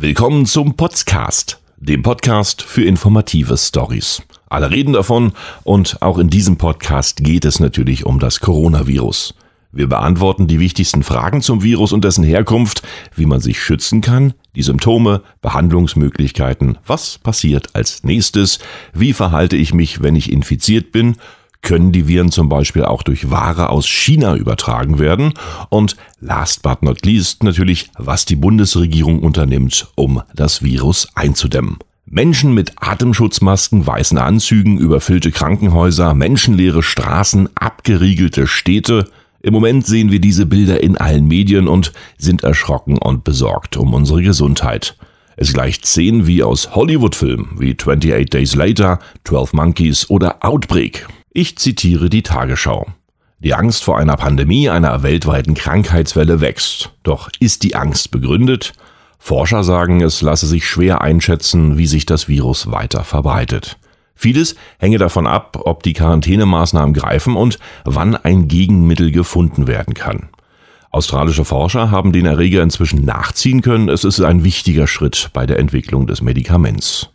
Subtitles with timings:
[0.00, 4.22] Willkommen zum Podcast, dem Podcast für informative Stories.
[4.48, 5.32] Alle reden davon
[5.64, 9.34] und auch in diesem Podcast geht es natürlich um das Coronavirus.
[9.72, 12.82] Wir beantworten die wichtigsten Fragen zum Virus und dessen Herkunft,
[13.16, 18.60] wie man sich schützen kann, die Symptome, Behandlungsmöglichkeiten, was passiert als nächstes,
[18.94, 21.16] wie verhalte ich mich, wenn ich infiziert bin
[21.62, 25.34] können die Viren zum Beispiel auch durch Ware aus China übertragen werden.
[25.68, 31.78] Und last but not least natürlich, was die Bundesregierung unternimmt, um das Virus einzudämmen.
[32.06, 39.10] Menschen mit Atemschutzmasken, weißen Anzügen, überfüllte Krankenhäuser, menschenleere Straßen, abgeriegelte Städte.
[39.42, 43.92] Im Moment sehen wir diese Bilder in allen Medien und sind erschrocken und besorgt um
[43.92, 44.96] unsere Gesundheit.
[45.36, 51.06] Es gleicht Szenen wie aus Hollywood-Filmen wie 28 Days Later, 12 Monkeys oder Outbreak.
[51.40, 52.88] Ich zitiere die Tagesschau.
[53.38, 56.90] Die Angst vor einer Pandemie, einer weltweiten Krankheitswelle wächst.
[57.04, 58.72] Doch ist die Angst begründet?
[59.20, 63.78] Forscher sagen, es lasse sich schwer einschätzen, wie sich das Virus weiter verbreitet.
[64.16, 70.30] Vieles hänge davon ab, ob die Quarantänemaßnahmen greifen und wann ein Gegenmittel gefunden werden kann.
[70.90, 73.88] Australische Forscher haben den Erreger inzwischen nachziehen können.
[73.88, 77.10] Es ist ein wichtiger Schritt bei der Entwicklung des Medikaments.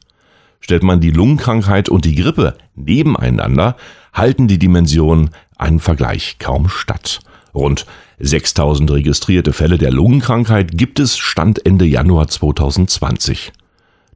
[0.62, 3.76] Stellt man die Lungenkrankheit und die Grippe nebeneinander,
[4.14, 7.20] halten die Dimensionen einem Vergleich kaum statt.
[7.54, 7.86] Rund
[8.20, 13.52] 6000 registrierte Fälle der Lungenkrankheit gibt es Stand Ende Januar 2020.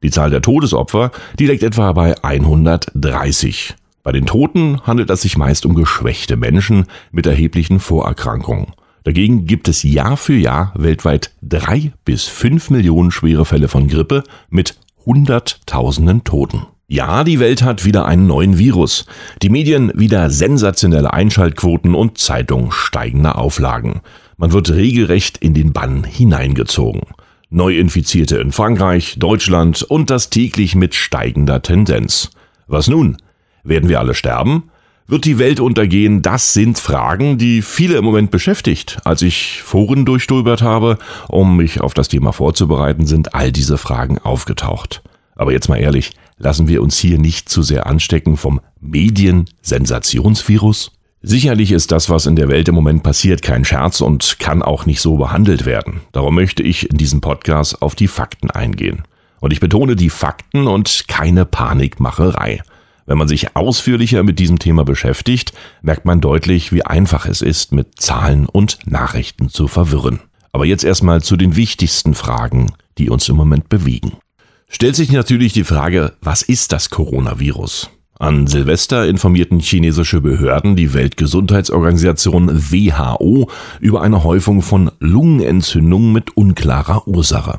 [0.02, 3.74] Die Zahl der Todesopfer, die liegt etwa bei 130.
[4.02, 8.72] Bei den Toten handelt es sich meist um geschwächte Menschen mit erheblichen Vorerkrankungen.
[9.04, 14.24] Dagegen gibt es Jahr für Jahr weltweit drei bis fünf Millionen schwere Fälle von Grippe
[14.50, 16.66] mit Hunderttausenden Toten.
[16.90, 19.04] Ja, die Welt hat wieder einen neuen Virus.
[19.42, 24.00] Die Medien wieder sensationelle Einschaltquoten und Zeitungen steigende Auflagen.
[24.38, 27.02] Man wird regelrecht in den Bann hineingezogen.
[27.50, 32.30] Neuinfizierte in Frankreich, Deutschland und das täglich mit steigender Tendenz.
[32.68, 33.18] Was nun?
[33.64, 34.70] Werden wir alle sterben?
[35.06, 36.22] Wird die Welt untergehen?
[36.22, 38.96] Das sind Fragen, die viele im Moment beschäftigt.
[39.04, 40.96] Als ich Foren durchstöbert habe,
[41.28, 45.02] um mich auf das Thema vorzubereiten, sind all diese Fragen aufgetaucht.
[45.34, 50.92] Aber jetzt mal ehrlich, lassen wir uns hier nicht zu sehr anstecken vom Medien-Sensationsvirus?
[51.20, 54.86] Sicherlich ist das, was in der Welt im Moment passiert, kein Scherz und kann auch
[54.86, 56.00] nicht so behandelt werden.
[56.12, 59.02] Darum möchte ich in diesem Podcast auf die Fakten eingehen.
[59.40, 62.62] Und ich betone die Fakten und keine Panikmacherei.
[63.06, 67.72] Wenn man sich ausführlicher mit diesem Thema beschäftigt, merkt man deutlich, wie einfach es ist,
[67.72, 70.20] mit Zahlen und Nachrichten zu verwirren.
[70.52, 74.18] Aber jetzt erstmal zu den wichtigsten Fragen, die uns im Moment bewegen.
[74.68, 77.88] Stellt sich natürlich die Frage, was ist das Coronavirus?
[78.18, 83.48] An Silvester informierten chinesische Behörden die Weltgesundheitsorganisation WHO
[83.80, 87.56] über eine Häufung von Lungenentzündungen mit unklarer Ursache.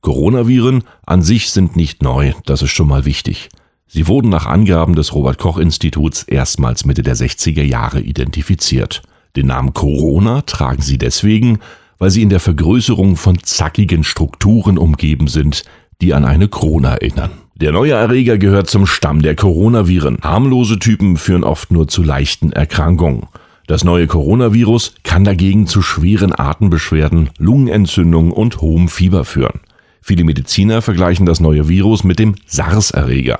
[0.01, 3.49] Coronaviren an sich sind nicht neu, das ist schon mal wichtig.
[3.85, 9.03] Sie wurden nach Angaben des Robert Koch Instituts erstmals Mitte der 60er Jahre identifiziert.
[9.35, 11.59] Den Namen Corona tragen sie deswegen,
[11.99, 15.65] weil sie in der Vergrößerung von zackigen Strukturen umgeben sind,
[16.01, 17.31] die an eine Krone erinnern.
[17.53, 20.17] Der neue Erreger gehört zum Stamm der Coronaviren.
[20.23, 23.27] Harmlose Typen führen oft nur zu leichten Erkrankungen.
[23.67, 29.59] Das neue Coronavirus kann dagegen zu schweren Atembeschwerden, Lungenentzündungen und hohem Fieber führen.
[30.01, 33.39] Viele Mediziner vergleichen das neue Virus mit dem SARS-Erreger.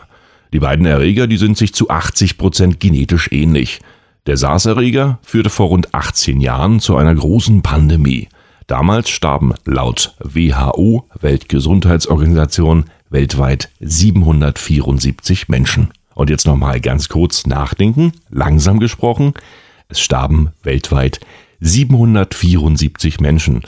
[0.53, 3.79] Die beiden Erreger, die sind sich zu 80 Prozent genetisch ähnlich.
[4.27, 8.27] Der SARS-Erreger führte vor rund 18 Jahren zu einer großen Pandemie.
[8.67, 15.89] Damals starben laut WHO, Weltgesundheitsorganisation, weltweit 774 Menschen.
[16.13, 19.33] Und jetzt nochmal ganz kurz nachdenken, langsam gesprochen.
[19.89, 21.19] Es starben weltweit
[21.59, 23.63] 774 Menschen.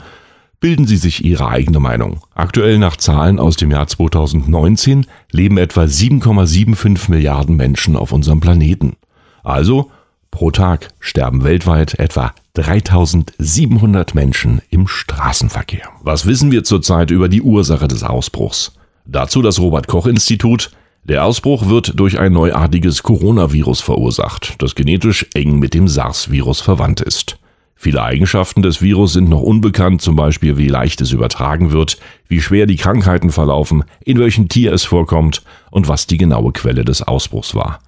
[0.64, 2.20] Bilden Sie sich Ihre eigene Meinung.
[2.34, 8.96] Aktuell nach Zahlen aus dem Jahr 2019 leben etwa 7,75 Milliarden Menschen auf unserem Planeten.
[9.42, 9.90] Also
[10.30, 15.86] pro Tag sterben weltweit etwa 3700 Menschen im Straßenverkehr.
[16.00, 18.72] Was wissen wir zurzeit über die Ursache des Ausbruchs?
[19.04, 20.70] Dazu das Robert Koch Institut.
[21.02, 27.02] Der Ausbruch wird durch ein neuartiges Coronavirus verursacht, das genetisch eng mit dem SARS-Virus verwandt
[27.02, 27.36] ist.
[27.84, 31.98] Viele Eigenschaften des Virus sind noch unbekannt, zum Beispiel wie leicht es übertragen wird,
[32.28, 36.86] wie schwer die Krankheiten verlaufen, in welchem Tier es vorkommt und was die genaue Quelle
[36.86, 37.80] des Ausbruchs war.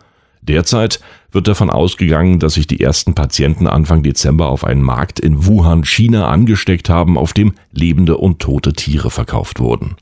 [0.43, 1.00] Derzeit
[1.32, 5.82] wird davon ausgegangen, dass sich die ersten Patienten Anfang Dezember auf einen Markt in Wuhan,
[5.82, 9.96] China angesteckt haben, auf dem lebende und tote Tiere verkauft wurden.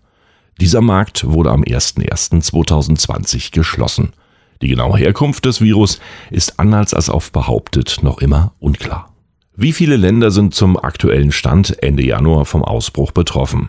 [0.61, 4.13] Dieser Markt wurde am 01.01.2020 geschlossen.
[4.61, 6.01] Die genaue Herkunft des Virus
[6.33, 9.14] ist anders als oft behauptet noch immer unklar.
[9.57, 13.69] Wie viele Länder sind zum aktuellen Stand Ende Januar vom Ausbruch betroffen?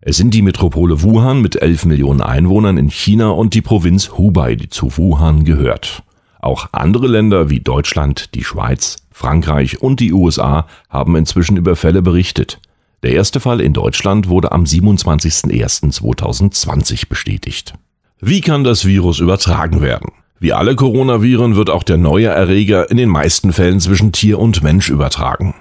[0.00, 4.54] Es sind die Metropole Wuhan mit 11 Millionen Einwohnern in China und die Provinz Hubei,
[4.54, 6.02] die zu Wuhan gehört.
[6.40, 12.00] Auch andere Länder wie Deutschland, die Schweiz, Frankreich und die USA haben inzwischen über Fälle
[12.00, 12.62] berichtet.
[13.02, 17.74] Der erste Fall in Deutschland wurde am 27.01.2020 bestätigt.
[18.20, 20.12] Wie kann das Virus übertragen werden?
[20.44, 24.62] Wie alle Coronaviren wird auch der neue Erreger in den meisten Fällen zwischen Tier und
[24.62, 25.54] Mensch übertragen.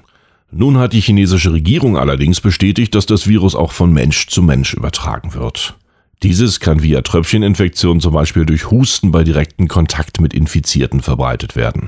[0.51, 4.73] Nun hat die chinesische Regierung allerdings bestätigt, dass das Virus auch von Mensch zu Mensch
[4.73, 5.75] übertragen wird.
[6.21, 11.87] Dieses kann via Tröpfcheninfektion zum Beispiel durch Husten bei direktem Kontakt mit Infizierten verbreitet werden.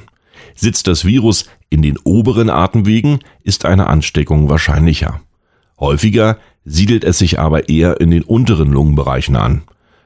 [0.56, 5.20] Sitzt das Virus in den oberen Atemwegen, ist eine Ansteckung wahrscheinlicher.
[5.82, 9.64] Häufiger siedelt es sich aber eher in den unteren Lungenbereichen an.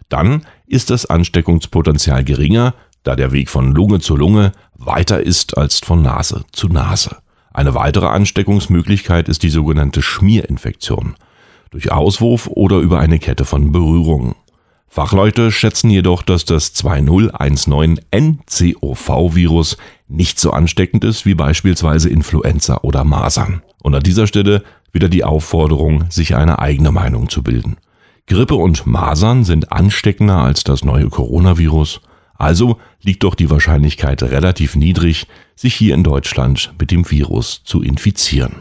[0.10, 2.74] Dann ist das Ansteckungspotenzial geringer,
[3.04, 7.18] da der Weg von Lunge zu Lunge weiter ist als von Nase zu Nase.
[7.54, 11.16] Eine weitere Ansteckungsmöglichkeit ist die sogenannte Schmierinfektion
[11.72, 14.36] durch Auswurf oder über eine Kette von Berührungen.
[14.88, 19.78] Fachleute schätzen jedoch, dass das 2019 NCOV-Virus
[20.08, 23.62] nicht so ansteckend ist wie beispielsweise Influenza oder Masern.
[23.84, 27.78] Und an dieser Stelle wieder die Aufforderung, sich eine eigene Meinung zu bilden.
[28.30, 32.00] Grippe und Masern sind ansteckender als das neue Coronavirus
[32.40, 37.84] also liegt doch die Wahrscheinlichkeit relativ niedrig, sich hier in Deutschland mit dem Virus zu
[37.84, 38.54] infizieren.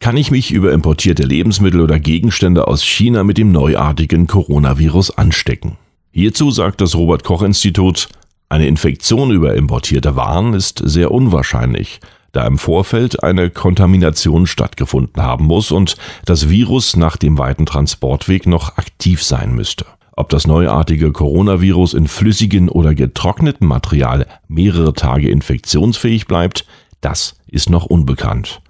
[0.00, 5.78] Kann ich mich über importierte Lebensmittel oder Gegenstände aus China mit dem neuartigen Coronavirus anstecken?
[6.10, 8.08] Hierzu sagt das Robert Koch Institut,
[8.50, 12.00] eine Infektion über importierte Waren ist sehr unwahrscheinlich,
[12.32, 18.46] da im Vorfeld eine Kontamination stattgefunden haben muss und das Virus nach dem weiten Transportweg
[18.46, 19.86] noch aktiv sein müsste.
[20.14, 26.66] Ob das neuartige Coronavirus in flüssigen oder getrockneten Material mehrere Tage infektionsfähig bleibt,
[27.00, 28.60] das ist noch unbekannt.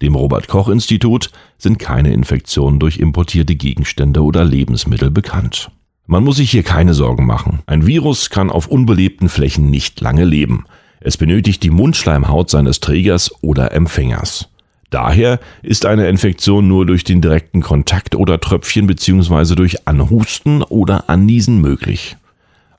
[0.00, 5.70] Dem Robert Koch Institut sind keine Infektionen durch importierte Gegenstände oder Lebensmittel bekannt.
[6.06, 7.60] Man muss sich hier keine Sorgen machen.
[7.66, 10.64] Ein Virus kann auf unbelebten Flächen nicht lange leben.
[11.04, 14.48] Es benötigt die Mundschleimhaut seines Trägers oder Empfängers.
[14.90, 19.54] Daher ist eine Infektion nur durch den direkten Kontakt oder Tröpfchen bzw.
[19.54, 22.16] durch Anhusten oder Anniesen möglich.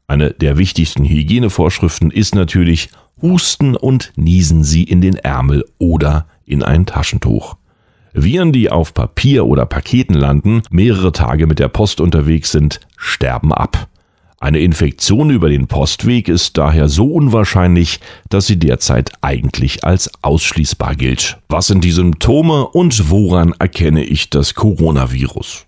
[0.08, 2.90] Eine der wichtigsten Hygienevorschriften ist natürlich,
[3.22, 7.56] husten und niesen Sie in den Ärmel oder in ein Taschentuch.
[8.14, 13.52] Viren, die auf Papier oder Paketen landen, mehrere Tage mit der Post unterwegs sind, sterben
[13.52, 13.88] ab.
[14.44, 20.98] Eine Infektion über den Postweg ist daher so unwahrscheinlich, dass sie derzeit eigentlich als ausschließbar
[20.98, 21.38] gilt.
[21.48, 25.66] Was sind die Symptome und woran erkenne ich das Coronavirus?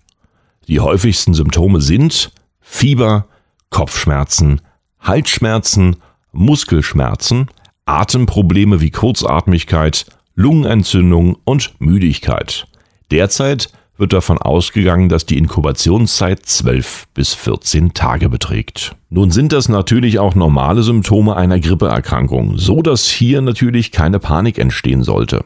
[0.68, 2.30] Die häufigsten Symptome sind
[2.60, 3.28] Fieber,
[3.70, 4.60] Kopfschmerzen,
[5.00, 5.96] Halsschmerzen,
[6.32, 7.46] Muskelschmerzen,
[7.86, 12.66] Atemprobleme wie Kurzatmigkeit, Lungenentzündung und Müdigkeit.
[13.10, 18.94] Derzeit wird davon ausgegangen, dass die Inkubationszeit 12 bis 14 Tage beträgt.
[19.10, 24.58] Nun sind das natürlich auch normale Symptome einer Grippeerkrankung, so dass hier natürlich keine Panik
[24.58, 25.44] entstehen sollte.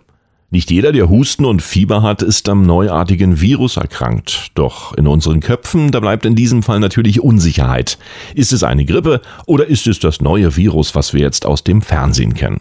[0.52, 4.48] Nicht jeder, der Husten und Fieber hat, ist am neuartigen Virus erkrankt.
[4.56, 7.98] Doch in unseren Köpfen, da bleibt in diesem Fall natürlich Unsicherheit.
[8.34, 11.82] Ist es eine Grippe oder ist es das neue Virus, was wir jetzt aus dem
[11.82, 12.60] Fernsehen kennen?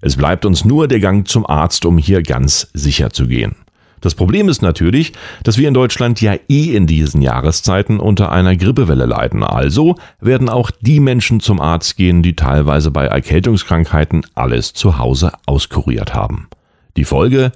[0.00, 3.54] Es bleibt uns nur der Gang zum Arzt, um hier ganz sicher zu gehen.
[4.00, 5.12] Das Problem ist natürlich,
[5.42, 9.42] dass wir in Deutschland ja eh in diesen Jahreszeiten unter einer Grippewelle leiden.
[9.42, 15.32] Also werden auch die Menschen zum Arzt gehen, die teilweise bei Erkältungskrankheiten alles zu Hause
[15.46, 16.48] auskuriert haben.
[16.96, 17.52] Die Folge?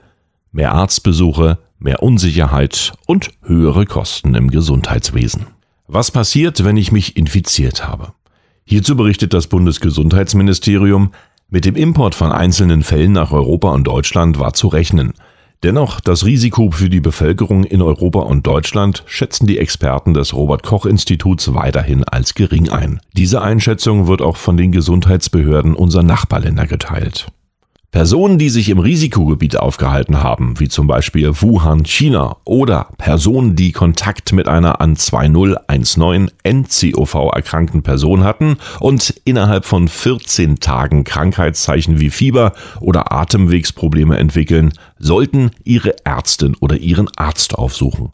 [0.52, 5.46] Mehr Arztbesuche, mehr Unsicherheit und höhere Kosten im Gesundheitswesen.
[5.86, 8.12] Was passiert, wenn ich mich infiziert habe?
[8.64, 11.12] Hierzu berichtet das Bundesgesundheitsministerium,
[11.48, 15.12] mit dem Import von einzelnen Fällen nach Europa und Deutschland war zu rechnen–
[15.62, 20.62] Dennoch, das Risiko für die Bevölkerung in Europa und Deutschland schätzen die Experten des Robert
[20.62, 23.00] Koch Instituts weiterhin als gering ein.
[23.12, 27.26] Diese Einschätzung wird auch von den Gesundheitsbehörden unserer Nachbarländer geteilt.
[27.90, 33.72] Personen, die sich im Risikogebiet aufgehalten haben, wie zum Beispiel Wuhan, China, oder Personen, die
[33.72, 41.98] Kontakt mit einer an 2019 NCOV erkrankten Person hatten und innerhalb von 14 Tagen Krankheitszeichen
[41.98, 48.12] wie Fieber oder Atemwegsprobleme entwickeln, sollten ihre Ärztin oder ihren Arzt aufsuchen.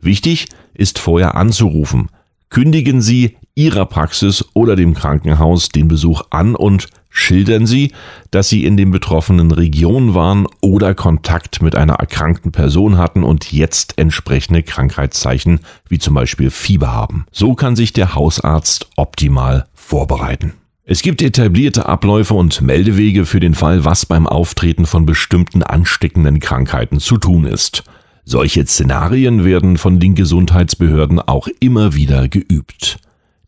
[0.00, 2.08] Wichtig ist vorher anzurufen.
[2.50, 7.92] Kündigen Sie Ihrer Praxis oder dem Krankenhaus den Besuch an und schildern Sie,
[8.30, 13.52] dass Sie in den betroffenen Regionen waren oder Kontakt mit einer erkrankten Person hatten und
[13.52, 17.26] jetzt entsprechende Krankheitszeichen wie zum Beispiel Fieber haben.
[17.32, 20.54] So kann sich der Hausarzt optimal vorbereiten.
[20.90, 26.40] Es gibt etablierte Abläufe und Meldewege für den Fall, was beim Auftreten von bestimmten ansteckenden
[26.40, 27.84] Krankheiten zu tun ist.
[28.24, 32.98] Solche Szenarien werden von den Gesundheitsbehörden auch immer wieder geübt.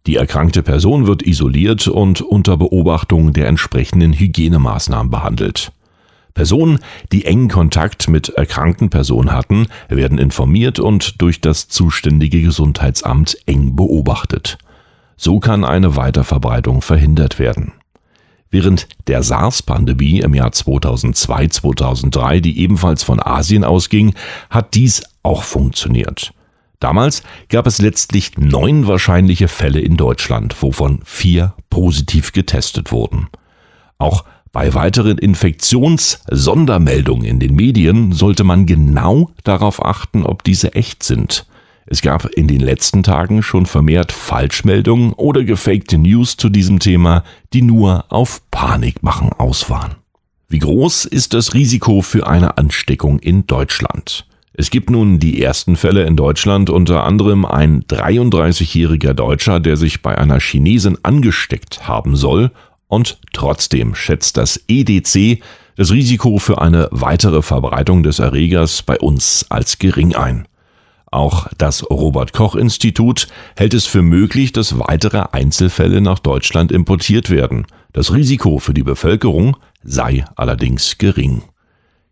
[0.07, 5.73] Die erkrankte Person wird isoliert und unter Beobachtung der entsprechenden Hygienemaßnahmen behandelt.
[6.33, 6.79] Personen,
[7.13, 13.77] die engen Kontakt mit erkrankten Personen hatten, werden informiert und durch das zuständige Gesundheitsamt eng
[13.77, 14.57] beobachtet.
[15.17, 17.73] So kann eine Weiterverbreitung verhindert werden.
[18.49, 24.15] Während der SARS-Pandemie im Jahr 2002-2003, die ebenfalls von Asien ausging,
[24.49, 26.33] hat dies auch funktioniert.
[26.81, 33.29] Damals gab es letztlich neun wahrscheinliche Fälle in Deutschland, wovon vier positiv getestet wurden.
[33.99, 41.05] Auch bei weiteren Infektionssondermeldungen in den Medien sollte man genau darauf achten, ob diese echt
[41.05, 41.47] sind.
[41.87, 47.25] Es gab in den letzten Tagen schon vermehrt Falschmeldungen oder gefakte News zu diesem Thema,
[47.53, 49.97] die nur auf Panikmachen aus waren.
[50.49, 54.27] Wie groß ist das Risiko für eine Ansteckung in Deutschland?
[54.61, 60.03] Es gibt nun die ersten Fälle in Deutschland, unter anderem ein 33-jähriger Deutscher, der sich
[60.03, 62.51] bei einer Chinesin angesteckt haben soll,
[62.87, 65.43] und trotzdem schätzt das EDC
[65.77, 70.47] das Risiko für eine weitere Verbreitung des Erregers bei uns als gering ein.
[71.11, 77.31] Auch das Robert Koch Institut hält es für möglich, dass weitere Einzelfälle nach Deutschland importiert
[77.31, 77.65] werden.
[77.95, 81.45] Das Risiko für die Bevölkerung sei allerdings gering.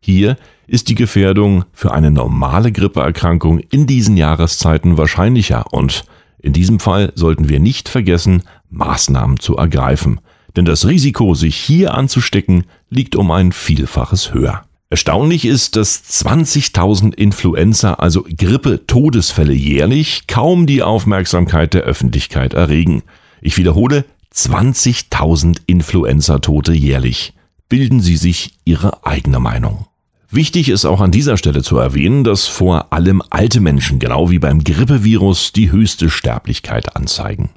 [0.01, 0.39] Hier
[0.69, 6.05] ist die Gefährdung für eine normale Grippeerkrankung in diesen Jahreszeiten wahrscheinlicher und
[6.41, 10.21] in diesem Fall sollten wir nicht vergessen, Maßnahmen zu ergreifen,
[10.57, 14.65] denn das Risiko, sich hier anzustecken, liegt um ein Vielfaches höher.
[14.91, 23.03] Erstaunlich ist, dass 20.000 Influenza, also Grippe-Todesfälle jährlich, kaum die Aufmerksamkeit der Öffentlichkeit erregen.
[23.43, 27.35] Ich wiederhole, 20.000 Influenza-Tote jährlich.
[27.69, 29.88] Bilden Sie sich Ihre eigene Meinung.
[30.31, 34.39] Wichtig ist auch an dieser Stelle zu erwähnen, dass vor allem alte Menschen, genau wie
[34.39, 37.49] beim Grippevirus, die höchste Sterblichkeit anzeigen.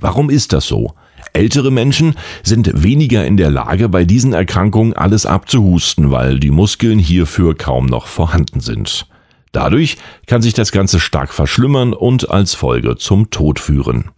[0.00, 0.94] Warum ist das so?
[1.32, 6.98] Ältere Menschen sind weniger in der Lage, bei diesen Erkrankungen alles abzuhusten, weil die Muskeln
[6.98, 9.06] hierfür kaum noch vorhanden sind.
[9.52, 14.10] Dadurch kann sich das Ganze stark verschlimmern und als Folge zum Tod führen.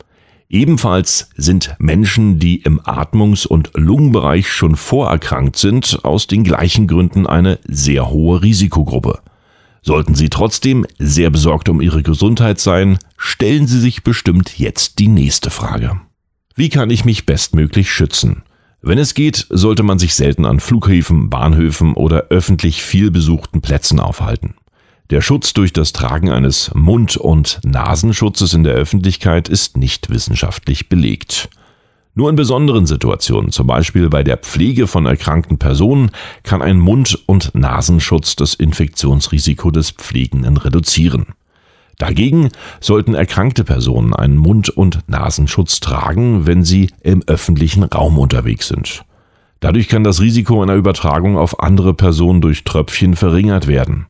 [0.50, 7.26] Ebenfalls sind Menschen, die im Atmungs- und Lungenbereich schon vorerkrankt sind, aus den gleichen Gründen
[7.26, 9.20] eine sehr hohe Risikogruppe.
[9.82, 15.08] Sollten Sie trotzdem sehr besorgt um Ihre Gesundheit sein, stellen Sie sich bestimmt jetzt die
[15.08, 16.00] nächste Frage.
[16.54, 18.42] Wie kann ich mich bestmöglich schützen?
[18.80, 24.00] Wenn es geht, sollte man sich selten an Flughäfen, Bahnhöfen oder öffentlich viel besuchten Plätzen
[24.00, 24.54] aufhalten.
[25.10, 30.90] Der Schutz durch das Tragen eines Mund- und Nasenschutzes in der Öffentlichkeit ist nicht wissenschaftlich
[30.90, 31.48] belegt.
[32.14, 36.10] Nur in besonderen Situationen, zum Beispiel bei der Pflege von erkrankten Personen,
[36.42, 41.28] kann ein Mund- und Nasenschutz das Infektionsrisiko des Pflegenden reduzieren.
[41.96, 42.50] Dagegen
[42.80, 49.04] sollten erkrankte Personen einen Mund- und Nasenschutz tragen, wenn sie im öffentlichen Raum unterwegs sind.
[49.60, 54.06] Dadurch kann das Risiko einer Übertragung auf andere Personen durch Tröpfchen verringert werden.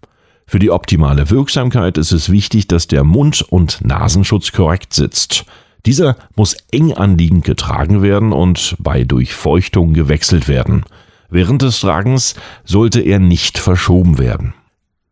[0.50, 5.44] Für die optimale Wirksamkeit ist es wichtig, dass der Mund- und Nasenschutz korrekt sitzt.
[5.84, 10.84] Dieser muss eng anliegend getragen werden und bei Durchfeuchtung gewechselt werden.
[11.28, 14.54] Während des Tragens sollte er nicht verschoben werden.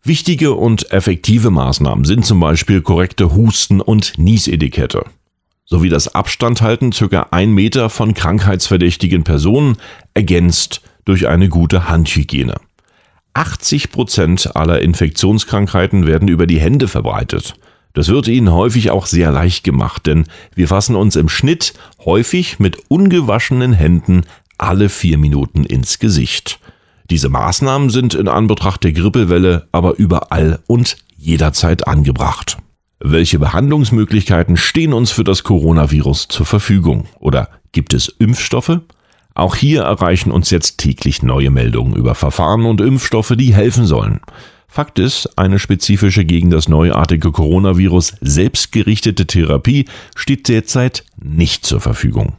[0.03, 5.05] Wichtige und effektive Maßnahmen sind zum Beispiel korrekte Husten- und Niesetikette
[5.67, 7.27] sowie das Abstandhalten ca.
[7.33, 9.77] ein Meter von krankheitsverdächtigen Personen,
[10.15, 12.55] ergänzt durch eine gute Handhygiene.
[13.37, 17.55] 80 Prozent aller Infektionskrankheiten werden über die Hände verbreitet.
[17.93, 20.25] Das wird ihnen häufig auch sehr leicht gemacht, denn
[20.55, 21.75] wir fassen uns im Schnitt
[22.05, 24.23] häufig mit ungewaschenen Händen
[24.57, 26.61] alle vier Minuten ins Gesicht.
[27.11, 32.57] Diese Maßnahmen sind in Anbetracht der Grippewelle aber überall und jederzeit angebracht.
[33.01, 37.07] Welche Behandlungsmöglichkeiten stehen uns für das Coronavirus zur Verfügung?
[37.19, 38.81] Oder gibt es Impfstoffe?
[39.37, 44.21] Auch hier erreichen uns jetzt täglich neue Meldungen über Verfahren und Impfstoffe, die helfen sollen.
[44.67, 52.37] Fakt ist, eine spezifische gegen das neuartige Coronavirus selbstgerichtete Therapie steht derzeit nicht zur Verfügung.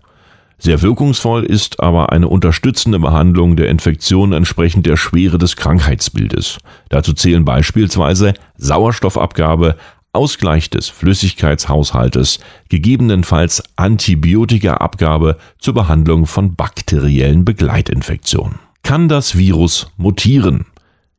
[0.58, 6.58] Sehr wirkungsvoll ist aber eine unterstützende Behandlung der Infektion entsprechend der Schwere des Krankheitsbildes.
[6.90, 9.76] Dazu zählen beispielsweise Sauerstoffabgabe,
[10.18, 18.60] Ausgleich des Flüssigkeitshaushaltes, gegebenenfalls Antibiotikaabgabe zur Behandlung von bakteriellen Begleitinfektionen.
[18.82, 20.66] Kann das Virus mutieren?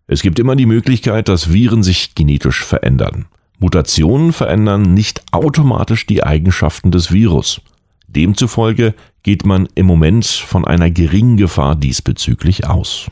[0.09, 3.26] Es gibt immer die Möglichkeit, dass Viren sich genetisch verändern.
[3.59, 7.61] Mutationen verändern nicht automatisch die Eigenschaften des Virus.
[8.09, 13.11] Demzufolge geht man im Moment von einer geringen Gefahr diesbezüglich aus.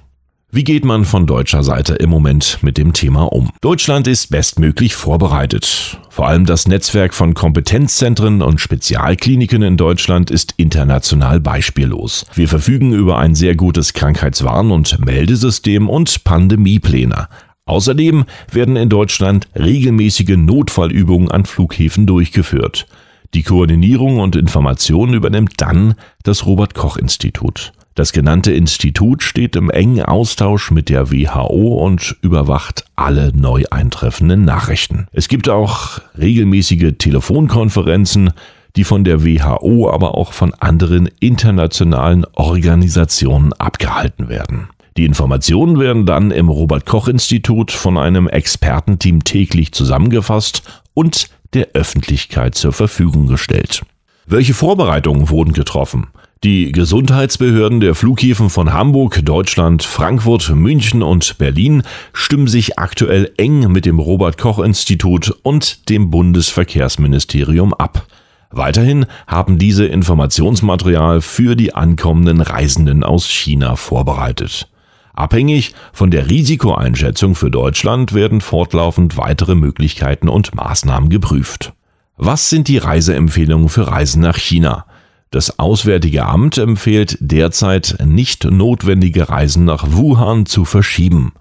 [0.56, 3.50] Wie geht man von deutscher Seite im Moment mit dem Thema um?
[3.60, 6.00] Deutschland ist bestmöglich vorbereitet.
[6.08, 12.24] Vor allem das Netzwerk von Kompetenzzentren und Spezialkliniken in Deutschland ist international beispiellos.
[12.32, 17.28] Wir verfügen über ein sehr gutes Krankheitswarn- und Meldesystem und Pandemiepläne.
[17.66, 22.86] Außerdem werden in Deutschland regelmäßige Notfallübungen an Flughäfen durchgeführt.
[23.34, 27.74] Die Koordinierung und Information übernimmt dann das Robert Koch Institut.
[27.96, 34.44] Das genannte Institut steht im engen Austausch mit der WHO und überwacht alle neu eintreffenden
[34.44, 35.06] Nachrichten.
[35.12, 38.32] Es gibt auch regelmäßige Telefonkonferenzen,
[38.76, 44.68] die von der WHO, aber auch von anderen internationalen Organisationen abgehalten werden.
[44.98, 50.62] Die Informationen werden dann im Robert Koch Institut von einem Expertenteam täglich zusammengefasst
[50.92, 53.86] und der Öffentlichkeit zur Verfügung gestellt.
[54.26, 56.08] Welche Vorbereitungen wurden getroffen?
[56.44, 63.72] Die Gesundheitsbehörden der Flughäfen von Hamburg, Deutschland, Frankfurt, München und Berlin stimmen sich aktuell eng
[63.72, 68.06] mit dem Robert Koch Institut und dem Bundesverkehrsministerium ab.
[68.50, 74.68] Weiterhin haben diese Informationsmaterial für die ankommenden Reisenden aus China vorbereitet.
[75.14, 81.72] Abhängig von der Risikoeinschätzung für Deutschland werden fortlaufend weitere Möglichkeiten und Maßnahmen geprüft.
[82.18, 84.84] Was sind die Reiseempfehlungen für Reisen nach China?
[85.30, 91.32] Das Auswärtige Amt empfiehlt derzeit nicht notwendige Reisen nach Wuhan zu verschieben.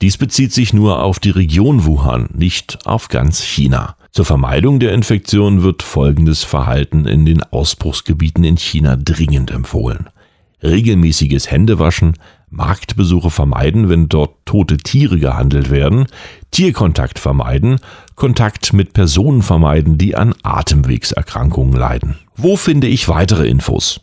[0.00, 3.96] Dies bezieht sich nur auf die Region Wuhan, nicht auf ganz China.
[4.10, 10.08] Zur Vermeidung der Infektion wird folgendes Verhalten in den Ausbruchsgebieten in China dringend empfohlen.
[10.62, 12.14] Regelmäßiges Händewaschen,
[12.50, 16.06] Marktbesuche vermeiden, wenn dort tote Tiere gehandelt werden,
[16.50, 17.78] Tierkontakt vermeiden,
[18.16, 22.16] Kontakt mit Personen vermeiden, die an Atemwegserkrankungen leiden.
[22.40, 24.00] Wo finde ich weitere Infos?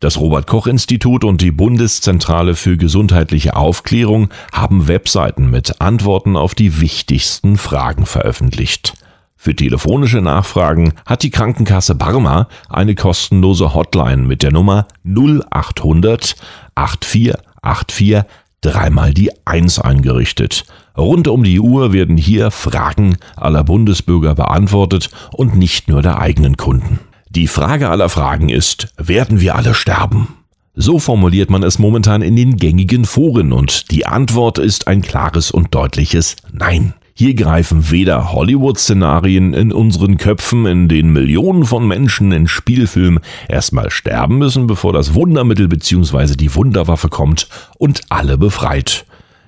[0.00, 6.54] Das Robert Koch Institut und die Bundeszentrale für gesundheitliche Aufklärung haben Webseiten mit Antworten auf
[6.54, 8.94] die wichtigsten Fragen veröffentlicht.
[9.36, 16.36] Für telefonische Nachfragen hat die Krankenkasse Barmer eine kostenlose Hotline mit der Nummer 0800
[16.74, 18.22] 84 84
[18.62, 20.64] dreimal die 1 eingerichtet.
[20.96, 26.56] Rund um die Uhr werden hier Fragen aller Bundesbürger beantwortet und nicht nur der eigenen
[26.56, 26.98] Kunden.
[27.34, 30.28] Die Frage aller Fragen ist, werden wir alle sterben?
[30.76, 35.50] So formuliert man es momentan in den gängigen Foren und die Antwort ist ein klares
[35.50, 36.94] und deutliches Nein.
[37.12, 43.18] Hier greifen weder Hollywood-Szenarien in unseren Köpfen, in denen Millionen von Menschen in Spielfilmen
[43.48, 46.36] erstmal sterben müssen, bevor das Wundermittel bzw.
[46.36, 49.06] die Wunderwaffe kommt und alle befreit.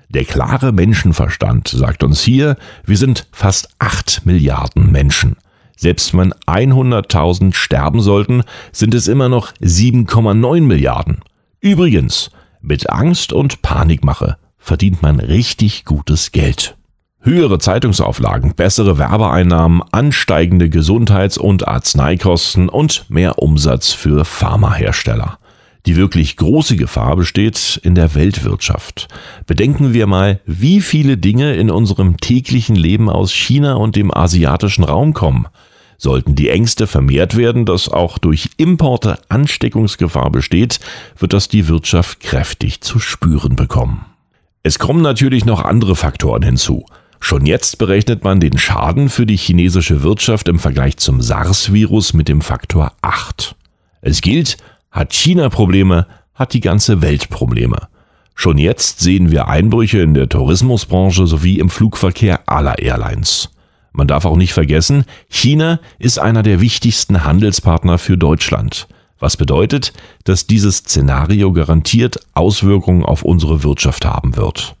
[0.09, 5.37] Der klare Menschenverstand sagt uns hier, wir sind fast acht Milliarden Menschen.
[5.77, 11.19] Selbst wenn 100.000 sterben sollten, sind es immer noch 7,9 Milliarden.
[11.61, 16.75] Übrigens, mit Angst und Panikmache verdient man richtig gutes Geld.
[17.21, 25.37] Höhere Zeitungsauflagen, bessere Werbeeinnahmen, ansteigende Gesundheits- und Arzneikosten und mehr Umsatz für Pharmahersteller.
[25.85, 29.07] Die wirklich große Gefahr besteht in der Weltwirtschaft.
[29.45, 34.83] Bedenken wir mal, wie viele Dinge in unserem täglichen Leben aus China und dem asiatischen
[34.83, 35.47] Raum kommen.
[35.97, 40.79] Sollten die Ängste vermehrt werden, dass auch durch Importe Ansteckungsgefahr besteht,
[41.17, 44.05] wird das die Wirtschaft kräftig zu spüren bekommen.
[44.61, 46.85] Es kommen natürlich noch andere Faktoren hinzu.
[47.19, 52.27] Schon jetzt berechnet man den Schaden für die chinesische Wirtschaft im Vergleich zum SARS-Virus mit
[52.27, 53.55] dem Faktor 8.
[54.01, 54.57] Es gilt,
[54.91, 56.05] hat China Probleme,
[56.35, 57.87] hat die ganze Welt Probleme.
[58.35, 63.49] Schon jetzt sehen wir Einbrüche in der Tourismusbranche sowie im Flugverkehr aller Airlines.
[63.97, 69.91] Man darf auch nicht vergessen, China ist einer der wichtigsten Handelspartner für Deutschland, was bedeutet,
[70.23, 74.75] dass dieses Szenario garantiert Auswirkungen auf unsere Wirtschaft haben wird.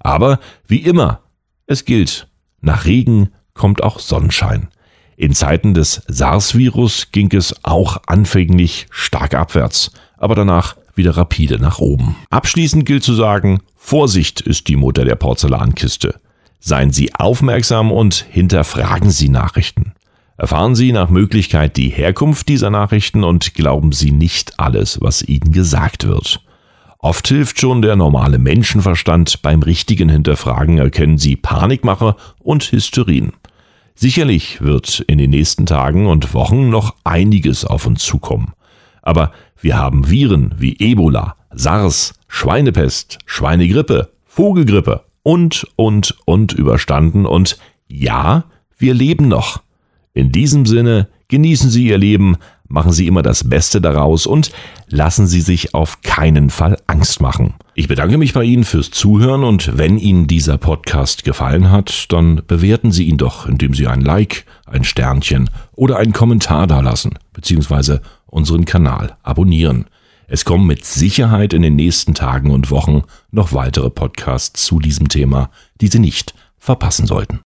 [0.00, 1.20] Aber wie immer
[1.66, 2.28] es gilt,
[2.62, 4.68] nach Regen kommt auch Sonnenschein.
[5.18, 11.78] In Zeiten des SARS-Virus ging es auch anfänglich stark abwärts, aber danach wieder rapide nach
[11.78, 12.16] oben.
[12.30, 16.18] Abschließend gilt zu sagen, Vorsicht ist die Mutter der Porzellankiste.
[16.64, 19.94] Seien Sie aufmerksam und hinterfragen Sie Nachrichten.
[20.36, 25.50] Erfahren Sie nach Möglichkeit die Herkunft dieser Nachrichten und glauben Sie nicht alles, was Ihnen
[25.50, 26.40] gesagt wird.
[27.00, 29.42] Oft hilft schon der normale Menschenverstand.
[29.42, 33.32] Beim richtigen Hinterfragen erkennen Sie Panikmache und Hysterien.
[33.96, 38.52] Sicherlich wird in den nächsten Tagen und Wochen noch einiges auf uns zukommen.
[39.02, 47.58] Aber wir haben Viren wie Ebola, SARS, Schweinepest, Schweinegrippe, Vogelgrippe und, und, und überstanden und
[47.88, 48.44] ja,
[48.78, 49.62] wir leben noch.
[50.14, 52.36] In diesem Sinne, genießen Sie Ihr Leben,
[52.68, 54.50] machen Sie immer das Beste daraus und
[54.88, 57.54] lassen Sie sich auf keinen Fall Angst machen.
[57.74, 62.42] Ich bedanke mich bei Ihnen fürs Zuhören und wenn Ihnen dieser Podcast gefallen hat, dann
[62.46, 68.02] bewerten Sie ihn doch, indem Sie ein Like, ein Sternchen oder einen Kommentar dalassen, beziehungsweise
[68.26, 69.86] unseren Kanal abonnieren.
[70.28, 75.08] Es kommen mit Sicherheit in den nächsten Tagen und Wochen noch weitere Podcasts zu diesem
[75.08, 77.40] Thema, die Sie nicht verpassen sollten.